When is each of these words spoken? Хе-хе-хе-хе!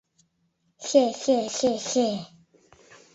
Хе-хе-хе-хе! 0.85 2.07